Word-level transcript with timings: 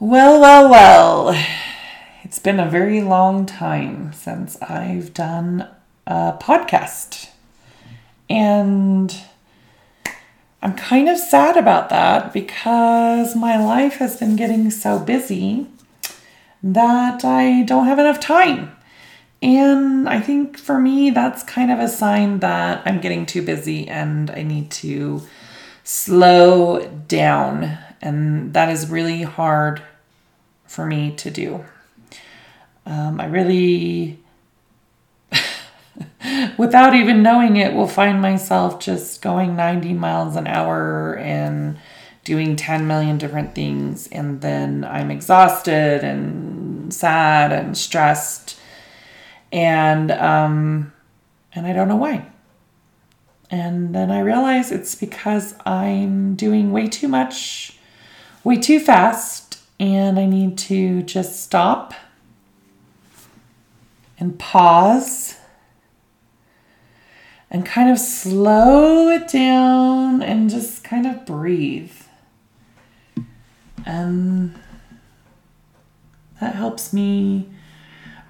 Well, 0.00 0.40
well, 0.40 0.70
well. 0.70 1.44
It's 2.22 2.38
been 2.38 2.60
a 2.60 2.70
very 2.70 3.00
long 3.00 3.46
time 3.46 4.12
since 4.12 4.56
I've 4.62 5.12
done 5.12 5.66
a 6.06 6.34
podcast. 6.40 7.30
And 8.30 9.12
I'm 10.62 10.76
kind 10.76 11.08
of 11.08 11.18
sad 11.18 11.56
about 11.56 11.88
that 11.88 12.32
because 12.32 13.34
my 13.34 13.56
life 13.60 13.94
has 13.94 14.16
been 14.16 14.36
getting 14.36 14.70
so 14.70 15.00
busy 15.00 15.66
that 16.62 17.24
I 17.24 17.64
don't 17.64 17.86
have 17.86 17.98
enough 17.98 18.20
time. 18.20 18.76
And 19.42 20.08
I 20.08 20.20
think 20.20 20.58
for 20.58 20.78
me, 20.78 21.10
that's 21.10 21.42
kind 21.42 21.72
of 21.72 21.80
a 21.80 21.88
sign 21.88 22.38
that 22.38 22.82
I'm 22.86 23.00
getting 23.00 23.26
too 23.26 23.42
busy 23.42 23.88
and 23.88 24.30
I 24.30 24.44
need 24.44 24.70
to 24.70 25.22
slow 25.82 26.86
down. 27.08 27.78
And 28.00 28.52
that 28.54 28.68
is 28.68 28.88
really 28.88 29.22
hard 29.22 29.82
for 30.66 30.86
me 30.86 31.12
to 31.16 31.30
do. 31.30 31.64
Um, 32.86 33.20
I 33.20 33.26
really, 33.26 34.18
without 36.58 36.94
even 36.94 37.22
knowing 37.22 37.56
it, 37.56 37.74
will 37.74 37.88
find 37.88 38.20
myself 38.22 38.80
just 38.80 39.20
going 39.20 39.56
90 39.56 39.94
miles 39.94 40.36
an 40.36 40.46
hour 40.46 41.16
and 41.16 41.78
doing 42.24 42.56
10 42.56 42.86
million 42.86 43.16
different 43.18 43.54
things. 43.54 44.06
And 44.08 44.40
then 44.42 44.84
I'm 44.84 45.10
exhausted 45.10 46.04
and 46.04 46.92
sad 46.92 47.52
and 47.52 47.76
stressed. 47.76 48.58
And, 49.50 50.10
um, 50.10 50.92
and 51.54 51.66
I 51.66 51.72
don't 51.72 51.88
know 51.88 51.96
why. 51.96 52.30
And 53.50 53.94
then 53.94 54.10
I 54.10 54.20
realize 54.20 54.70
it's 54.70 54.94
because 54.94 55.54
I'm 55.64 56.34
doing 56.34 56.70
way 56.70 56.86
too 56.86 57.08
much, 57.08 57.77
way 58.44 58.56
too 58.56 58.80
fast, 58.80 59.60
and 59.80 60.18
I 60.18 60.26
need 60.26 60.58
to 60.58 61.02
just 61.02 61.42
stop 61.42 61.94
and 64.18 64.38
pause 64.38 65.36
and 67.50 67.64
kind 67.64 67.90
of 67.90 67.98
slow 67.98 69.08
it 69.08 69.28
down 69.28 70.22
and 70.22 70.50
just 70.50 70.84
kind 70.84 71.06
of 71.06 71.24
breathe. 71.24 71.92
And 73.86 74.54
that 76.40 76.54
helps 76.54 76.92
me 76.92 77.48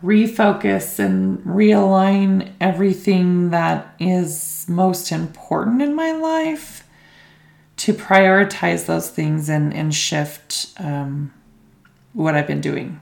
refocus 0.03 0.99
and 0.99 1.39
realign 1.41 2.53
everything 2.61 3.51
that 3.51 3.95
is 3.99 4.65
most 4.69 5.11
important 5.11 5.83
in 5.83 5.95
my 5.95 6.13
life 6.13 6.88
to 7.79 7.95
prioritize 7.95 8.87
those 8.87 9.09
things 9.09 9.49
and, 9.49 9.73
and 9.73 9.95
shift 9.95 10.73
um, 10.79 11.33
what 12.13 12.35
I've 12.35 12.47
been 12.47 12.61
doing. 12.61 13.01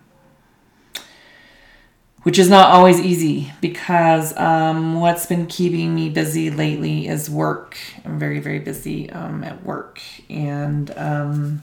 Which 2.22 2.38
is 2.38 2.50
not 2.50 2.70
always 2.70 3.00
easy 3.00 3.52
because 3.60 4.36
um, 4.36 5.00
what's 5.00 5.26
been 5.26 5.46
keeping 5.46 5.94
me 5.94 6.08
busy 6.10 6.50
lately 6.50 7.06
is 7.06 7.30
work. 7.30 7.78
I'm 8.04 8.18
very, 8.18 8.40
very 8.40 8.58
busy 8.58 9.08
um, 9.10 9.44
at 9.44 9.64
work. 9.64 10.02
And 10.28 10.90
um, 10.98 11.62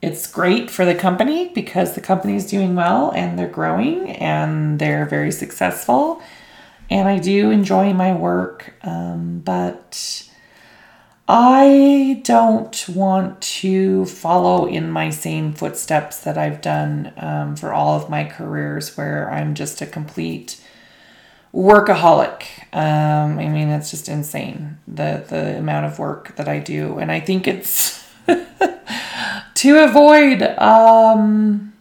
it's 0.00 0.26
great 0.28 0.70
for 0.70 0.84
the 0.84 0.94
company 0.94 1.50
because 1.52 1.94
the 1.94 2.00
company 2.00 2.36
is 2.36 2.46
doing 2.46 2.76
well 2.76 3.10
and 3.10 3.38
they're 3.38 3.48
growing 3.48 4.10
and 4.10 4.78
they're 4.78 5.04
very 5.04 5.32
successful. 5.32 6.22
And 6.88 7.08
I 7.08 7.18
do 7.18 7.50
enjoy 7.50 7.92
my 7.92 8.14
work, 8.14 8.74
um, 8.82 9.40
but 9.44 10.28
I 11.26 12.20
don't 12.22 12.86
want 12.88 13.40
to 13.40 14.04
follow 14.04 14.66
in 14.66 14.90
my 14.90 15.08
same 15.08 15.54
footsteps 15.54 16.20
that 16.20 16.36
I've 16.36 16.60
done 16.60 17.12
um, 17.16 17.56
for 17.56 17.72
all 17.72 17.96
of 17.96 18.10
my 18.10 18.24
careers, 18.24 18.96
where 18.96 19.30
I'm 19.30 19.54
just 19.54 19.80
a 19.80 19.86
complete 19.86 20.62
workaholic. 21.54 22.44
Um, 22.74 23.38
I 23.38 23.48
mean, 23.48 23.68
it's 23.68 23.90
just 23.90 24.08
insane 24.08 24.78
the 24.86 25.24
the 25.26 25.56
amount 25.58 25.86
of 25.86 25.98
work 25.98 26.36
that 26.36 26.48
I 26.48 26.58
do, 26.58 26.98
and 26.98 27.10
I 27.10 27.20
think 27.20 27.46
it's 27.46 28.04
to 29.54 29.84
avoid 29.84 30.42
um, 30.42 31.72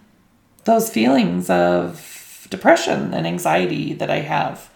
those 0.63 0.89
feelings 0.89 1.49
of 1.49 2.47
depression 2.49 3.13
and 3.13 3.27
anxiety 3.27 3.93
that 3.93 4.09
I 4.09 4.19
have. 4.19 4.69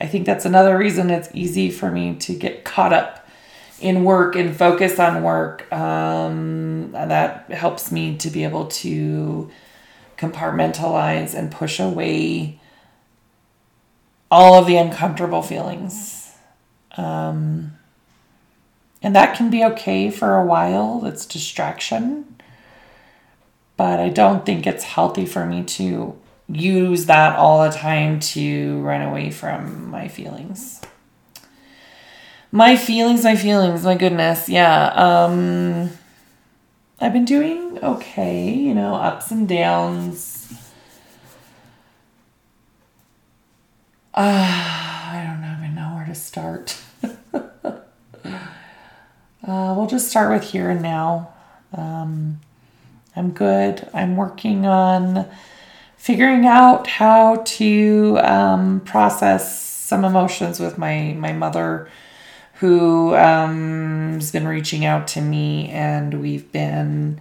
I 0.00 0.06
think 0.06 0.26
that's 0.26 0.44
another 0.44 0.76
reason 0.76 1.10
it's 1.10 1.28
easy 1.34 1.70
for 1.70 1.90
me 1.90 2.16
to 2.16 2.34
get 2.34 2.64
caught 2.64 2.92
up 2.92 3.17
in 3.80 4.04
work 4.04 4.36
and 4.36 4.56
focus 4.56 4.98
on 4.98 5.22
work. 5.22 5.70
Um, 5.72 6.92
that 6.92 7.50
helps 7.50 7.92
me 7.92 8.16
to 8.18 8.30
be 8.30 8.44
able 8.44 8.66
to 8.66 9.50
compartmentalize 10.16 11.34
and 11.34 11.50
push 11.50 11.78
away 11.78 12.60
all 14.30 14.54
of 14.54 14.66
the 14.66 14.76
uncomfortable 14.76 15.42
feelings. 15.42 16.34
Um, 16.96 17.72
and 19.00 19.14
that 19.14 19.36
can 19.36 19.48
be 19.48 19.64
okay 19.64 20.10
for 20.10 20.34
a 20.34 20.44
while, 20.44 21.04
it's 21.04 21.24
distraction. 21.24 22.36
But 23.76 24.00
I 24.00 24.08
don't 24.08 24.44
think 24.44 24.66
it's 24.66 24.82
healthy 24.82 25.24
for 25.24 25.46
me 25.46 25.62
to 25.62 26.18
use 26.48 27.06
that 27.06 27.38
all 27.38 27.62
the 27.62 27.76
time 27.76 28.18
to 28.18 28.80
run 28.80 29.02
away 29.02 29.30
from 29.30 29.88
my 29.88 30.08
feelings 30.08 30.80
my 32.50 32.76
feelings, 32.76 33.24
my 33.24 33.36
feelings, 33.36 33.84
my 33.84 33.94
goodness. 33.96 34.48
Yeah. 34.48 34.86
Um 34.94 35.90
I've 37.00 37.12
been 37.12 37.24
doing 37.24 37.78
okay, 37.82 38.52
you 38.52 38.74
know, 38.74 38.94
ups 38.96 39.30
and 39.30 39.48
downs. 39.48 40.52
Uh, 44.12 44.20
I 44.20 45.24
don't 45.24 45.58
even 45.58 45.76
know 45.76 45.94
where 45.94 46.06
to 46.06 46.14
start. 46.16 46.76
uh, 47.32 47.74
we'll 49.44 49.86
just 49.86 50.08
start 50.08 50.32
with 50.32 50.50
here 50.50 50.70
and 50.70 50.82
now. 50.82 51.32
Um, 51.72 52.40
I'm 53.14 53.30
good. 53.30 53.88
I'm 53.94 54.16
working 54.16 54.66
on 54.66 55.28
figuring 55.96 56.46
out 56.46 56.88
how 56.88 57.42
to 57.44 58.18
um, 58.24 58.80
process 58.80 59.64
some 59.64 60.04
emotions 60.04 60.58
with 60.58 60.78
my 60.78 61.14
my 61.16 61.32
mother 61.32 61.88
who 62.58 63.14
um, 63.14 64.14
has 64.14 64.32
been 64.32 64.46
reaching 64.46 64.84
out 64.84 65.06
to 65.08 65.20
me, 65.20 65.68
and 65.70 66.20
we've 66.20 66.50
been 66.50 67.20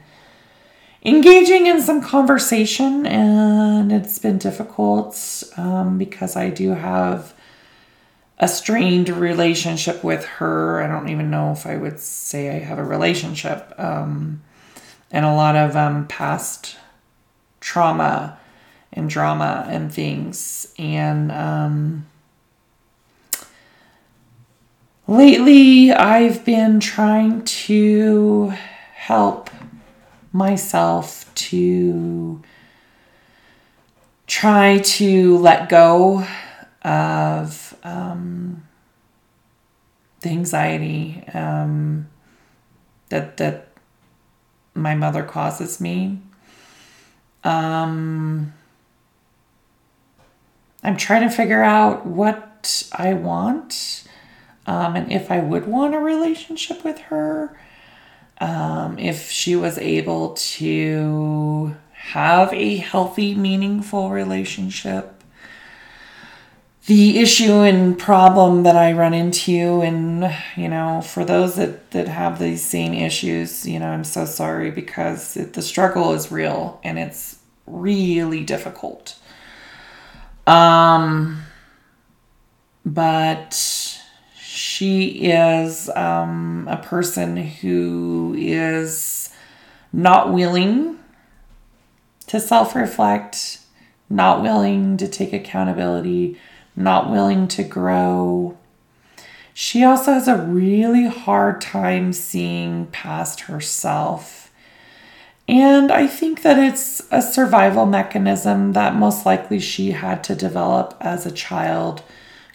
engaging 1.04 1.68
in 1.68 1.82
some 1.82 2.02
conversation, 2.02 3.06
and 3.06 3.92
it's 3.92 4.18
been 4.18 4.40
difficult 4.40 5.44
um, 5.56 5.98
because 5.98 6.36
I 6.36 6.50
do 6.50 6.72
have 6.72 7.36
a 8.40 8.48
strained 8.48 9.10
relationship 9.10 10.04
with 10.04 10.26
her. 10.26 10.82
I 10.82 10.88
don't 10.88 11.10
even 11.10 11.30
know 11.30 11.52
if 11.52 11.68
I 11.68 11.78
would 11.78 12.00
say 12.00 12.50
I 12.56 12.60
have 12.60 12.80
a 12.80 12.84
relationship, 12.84 13.74
um, 13.78 14.42
and 15.12 15.24
a 15.24 15.34
lot 15.34 15.56
of 15.56 15.76
um, 15.76 16.08
past 16.08 16.78
trauma 17.60 18.40
and 18.92 19.08
drama 19.08 19.68
and 19.70 19.94
things, 19.94 20.74
and 20.80 21.32
um, 21.32 22.08
Lately, 25.10 25.94
I've 25.94 26.44
been 26.44 26.82
trying 26.82 27.46
to 27.46 28.50
help 28.94 29.50
myself 30.34 31.34
to 31.34 32.42
try 34.28 34.80
to 34.80 35.38
let 35.38 35.70
go 35.70 36.28
of 36.82 37.74
um, 37.86 38.68
the 40.20 40.30
anxiety 40.30 41.24
um, 41.34 42.10
that 43.08 43.38
that 43.38 43.70
my 44.74 44.94
mother 44.94 45.24
causes 45.24 45.80
me. 45.80 46.20
Um, 47.46 48.52
I'm 50.84 50.98
trying 50.98 51.22
to 51.22 51.34
figure 51.34 51.64
out 51.64 52.06
what 52.06 52.90
I 52.92 53.14
want 53.14 54.04
um, 54.68 54.96
and 54.96 55.12
if 55.12 55.32
I 55.32 55.40
would 55.40 55.66
want 55.66 55.96
a 55.96 56.00
relationship 56.00 56.84
with 56.84 57.00
her, 57.00 57.58
um, 58.40 59.00
if 59.00 59.32
she 59.32 59.56
was 59.56 59.78
able 59.80 60.34
to 60.34 61.76
have 61.94 62.54
a 62.54 62.78
healthy, 62.78 63.36
meaningful 63.36 64.10
relationship. 64.10 65.14
The 66.86 67.20
issue 67.20 67.52
and 67.52 68.00
problem 68.00 68.64
that 68.64 68.78
I 68.78 68.94
run 68.94 69.14
into, 69.14 69.82
and 69.82 70.34
you 70.56 70.70
know, 70.70 71.02
for 71.02 71.26
those 71.26 71.56
that, 71.56 71.92
that 71.92 72.08
have 72.08 72.40
these 72.40 72.64
same 72.64 72.94
issues, 72.94 73.68
you 73.68 73.80
know, 73.80 73.88
I'm 73.88 74.06
so 74.06 74.24
sorry 74.24 74.72
because 74.72 75.36
it, 75.36 75.54
the 75.54 75.62
struggle 75.62 76.14
is 76.14 76.32
real 76.32 76.80
and 76.84 76.98
it's 76.98 77.40
really 77.66 78.46
difficult. 78.46 79.18
Um, 80.46 81.44
but 82.86 83.87
she 84.78 85.32
is 85.32 85.90
um, 85.96 86.68
a 86.70 86.78
person 86.78 87.36
who 87.36 88.36
is 88.38 89.34
not 89.92 90.32
willing 90.32 91.00
to 92.28 92.40
self 92.40 92.76
reflect, 92.76 93.58
not 94.08 94.44
willing 94.44 94.96
to 94.98 95.08
take 95.08 95.34
accountability, 95.34 96.40
not 96.76 97.10
willing 97.10 97.48
to 97.48 97.64
grow. 97.64 98.56
She 99.52 99.84
also 99.84 100.14
has 100.14 100.28
a 100.28 100.38
really 100.38 101.08
hard 101.08 101.60
time 101.60 102.14
seeing 102.14 102.86
past 102.92 103.42
herself. 103.42 104.52
And 105.48 105.92
I 105.92 106.06
think 106.06 106.44
that 106.44 106.60
it's 106.60 107.02
a 107.10 107.24
survival 107.24 107.88
mechanism 107.88 108.74
that 108.74 108.94
most 108.94 109.26
likely 109.26 109.60
she 109.60 109.90
had 109.94 110.24
to 110.26 110.36
develop 110.36 110.96
as 111.02 111.26
a 111.26 111.32
child, 111.32 112.04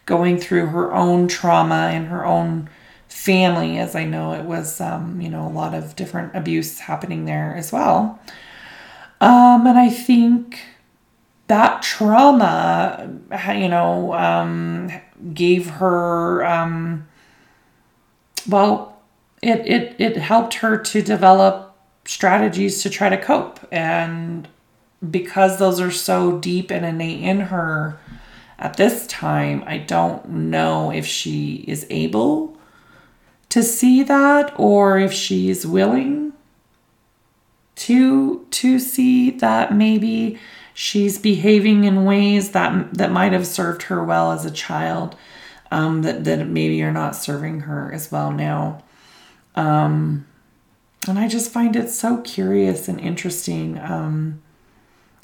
going 0.07 0.39
through 0.39 0.67
her 0.67 0.93
own 0.93 1.29
trauma 1.29 1.91
and 1.93 2.07
her 2.09 2.25
own 2.25 2.69
family, 3.09 3.79
as 3.79 3.95
I 3.95 4.05
know 4.05 4.33
it 4.33 4.45
was, 4.45 4.81
um, 4.81 5.21
you 5.21 5.29
know, 5.29 5.47
a 5.47 5.51
lot 5.51 5.75
of 5.75 5.95
different 5.97 6.35
abuse 6.35 6.81
happening 6.81 7.25
there 7.25 7.55
as 7.57 7.73
well. 7.73 8.19
Um, 9.21 9.67
and 9.67 9.79
I 9.79 9.89
think 9.89 10.61
that 11.47 11.83
trauma, 11.83 13.11
you 13.55 13.69
know, 13.69 14.15
um, 14.15 14.91
gave 15.35 15.69
her, 15.71 16.45
um, 16.45 17.07
well, 18.49 19.01
it, 19.43 19.67
it, 19.67 19.97
it 20.01 20.17
helped 20.17 20.55
her 20.55 20.77
to 20.77 21.03
develop 21.03 21.77
strategies 22.05 22.83
to 22.83 22.91
try 22.91 23.09
to 23.09 23.17
cope. 23.17 23.61
And 23.71 24.49
because 25.09 25.59
those 25.59 25.81
are 25.81 25.91
so 25.91 26.39
deep 26.39 26.71
and 26.71 26.85
innate 26.85 27.23
in 27.23 27.41
her 27.41 27.99
at 28.63 28.77
this 28.77 29.09
time, 29.09 29.65
I 29.67 29.79
don't 29.79 30.29
know 30.29 30.93
if 30.93 31.05
she 31.05 31.65
is 31.67 31.85
able 31.91 32.57
to 33.49 33.61
see 33.61 34.05
that 34.05 34.55
or 34.57 35.01
if 35.01 35.13
she's 35.13 35.67
willing 35.67 36.33
to 37.75 38.47
to 38.51 38.79
see 38.79 39.31
that 39.31 39.75
maybe 39.75 40.39
she's 40.73 41.19
behaving 41.19 41.83
in 41.83 42.05
ways 42.05 42.53
that 42.53 42.95
that 42.95 43.11
might 43.11 43.33
have 43.33 43.49
served 43.49 43.83
her 43.85 44.05
well 44.05 44.31
as 44.31 44.45
a 44.45 44.51
child 44.51 45.17
um, 45.73 46.03
that 46.03 46.23
that 46.23 46.47
maybe 46.47 46.81
are 46.85 46.93
not 46.93 47.17
serving 47.17 47.61
her 47.61 47.93
as 47.93 48.13
well 48.13 48.31
now. 48.31 48.81
Um, 49.57 50.25
and 51.09 51.19
I 51.19 51.27
just 51.27 51.51
find 51.51 51.75
it 51.75 51.91
so 51.91 52.19
curious 52.19 52.87
and 52.87 53.01
interesting 53.01 53.77
um, 53.81 54.41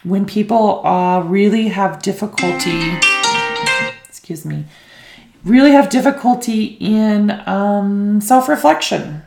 when 0.02 0.26
people 0.26 0.84
uh, 0.84 1.20
really 1.20 1.68
have 1.68 2.02
difficulty 2.02 2.98
excuse 4.28 4.44
me 4.44 4.64
really 5.42 5.72
have 5.72 5.88
difficulty 5.88 6.76
in 6.80 7.30
um, 7.46 8.20
self 8.20 8.48
reflection 8.48 9.22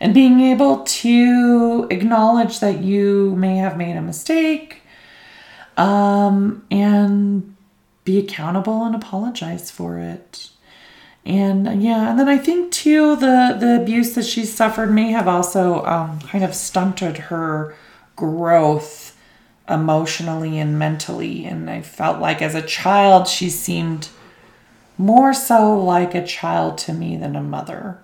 and 0.00 0.12
being 0.12 0.40
able 0.40 0.82
to 0.84 1.86
acknowledge 1.90 2.60
that 2.60 2.82
you 2.82 3.34
may 3.36 3.56
have 3.56 3.76
made 3.76 3.96
a 3.96 4.02
mistake 4.02 4.82
um, 5.76 6.64
and 6.70 7.56
be 8.04 8.18
accountable 8.18 8.84
and 8.84 8.94
apologize 8.94 9.70
for 9.70 9.98
it. 9.98 10.50
And 11.24 11.82
yeah, 11.82 12.10
and 12.10 12.18
then 12.18 12.28
I 12.28 12.38
think 12.38 12.72
too 12.72 13.14
the 13.16 13.56
the 13.58 13.80
abuse 13.80 14.14
that 14.14 14.24
she 14.24 14.44
suffered 14.44 14.90
may 14.90 15.10
have 15.10 15.28
also 15.28 15.84
um, 15.84 16.18
kind 16.20 16.44
of 16.44 16.54
stunted 16.54 17.16
her 17.16 17.74
growth 18.16 19.09
emotionally 19.70 20.58
and 20.58 20.78
mentally. 20.78 21.44
And 21.44 21.70
I 21.70 21.80
felt 21.80 22.20
like 22.20 22.42
as 22.42 22.54
a 22.54 22.62
child 22.62 23.28
she 23.28 23.48
seemed 23.48 24.08
more 24.98 25.32
so 25.32 25.78
like 25.78 26.14
a 26.14 26.26
child 26.26 26.76
to 26.78 26.92
me 26.92 27.16
than 27.16 27.36
a 27.36 27.42
mother. 27.42 27.98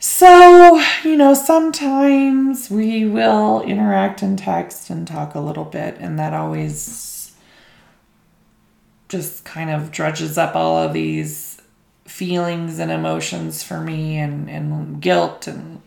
So, 0.00 0.82
you 1.04 1.16
know, 1.16 1.32
sometimes 1.32 2.68
we 2.68 3.06
will 3.06 3.62
interact 3.62 4.20
and 4.20 4.36
text 4.36 4.90
and 4.90 5.06
talk 5.06 5.36
a 5.36 5.40
little 5.40 5.64
bit, 5.64 5.96
and 6.00 6.18
that 6.18 6.34
always 6.34 7.32
just 9.08 9.44
kind 9.44 9.70
of 9.70 9.92
drudges 9.92 10.36
up 10.36 10.56
all 10.56 10.76
of 10.76 10.92
these 10.92 11.60
feelings 12.04 12.80
and 12.80 12.90
emotions 12.90 13.62
for 13.62 13.80
me, 13.80 14.18
and, 14.18 14.50
and 14.50 15.00
guilt 15.00 15.46
and 15.46 15.80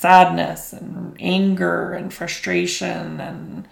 sadness 0.00 0.72
and 0.72 1.14
anger 1.20 1.92
and 1.92 2.12
frustration 2.12 3.20
and 3.20 3.68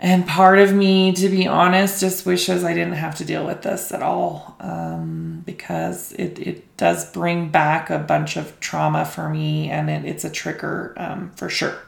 and 0.00 0.26
part 0.26 0.58
of 0.58 0.74
me, 0.74 1.12
to 1.12 1.28
be 1.28 1.46
honest, 1.46 2.00
just 2.00 2.26
wishes 2.26 2.64
I 2.64 2.74
didn't 2.74 2.94
have 2.94 3.14
to 3.16 3.24
deal 3.24 3.46
with 3.46 3.62
this 3.62 3.92
at 3.92 4.02
all 4.02 4.56
um, 4.58 5.42
because 5.46 6.12
it, 6.14 6.38
it 6.40 6.76
does 6.76 7.10
bring 7.12 7.48
back 7.48 7.88
a 7.88 8.00
bunch 8.00 8.36
of 8.36 8.58
trauma 8.58 9.04
for 9.04 9.28
me 9.30 9.70
and 9.70 9.88
it, 9.88 10.04
it's 10.04 10.24
a 10.24 10.30
trigger 10.30 10.92
um, 10.96 11.30
for 11.36 11.48
sure. 11.48 11.78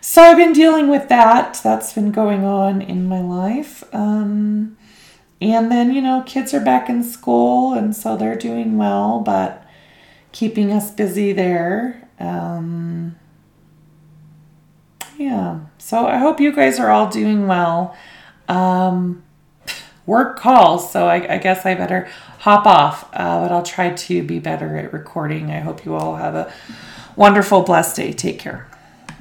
So 0.00 0.20
I've 0.22 0.36
been 0.36 0.52
dealing 0.52 0.88
with 0.88 1.08
that. 1.08 1.60
That's 1.62 1.92
been 1.92 2.10
going 2.10 2.44
on 2.44 2.82
in 2.82 3.08
my 3.08 3.20
life. 3.20 3.84
Um, 3.94 4.76
and 5.40 5.70
then, 5.70 5.94
you 5.94 6.02
know, 6.02 6.24
kids 6.26 6.52
are 6.52 6.60
back 6.60 6.90
in 6.90 7.04
school 7.04 7.72
and 7.72 7.94
so 7.94 8.16
they're 8.16 8.36
doing 8.36 8.76
well, 8.76 9.20
but 9.20 9.65
keeping 10.36 10.70
us 10.70 10.90
busy 10.90 11.32
there. 11.32 12.06
Um, 12.20 13.16
yeah. 15.16 15.60
So 15.78 16.06
I 16.06 16.18
hope 16.18 16.40
you 16.40 16.52
guys 16.52 16.78
are 16.78 16.90
all 16.90 17.08
doing 17.08 17.46
well. 17.46 17.96
Um, 18.46 19.24
work 20.04 20.38
calls, 20.38 20.92
so 20.92 21.06
I, 21.06 21.36
I, 21.36 21.38
guess 21.38 21.64
I 21.64 21.74
better 21.74 22.06
hop 22.40 22.66
off, 22.66 23.08
uh, 23.14 23.40
but 23.40 23.50
I'll 23.50 23.62
try 23.62 23.94
to 23.94 24.22
be 24.22 24.38
better 24.38 24.76
at 24.76 24.92
recording. 24.92 25.50
I 25.50 25.60
hope 25.60 25.86
you 25.86 25.94
all 25.94 26.16
have 26.16 26.34
a 26.34 26.52
wonderful, 27.16 27.62
blessed 27.62 27.96
day. 27.96 28.12
Take 28.12 28.38
care. 28.38 28.68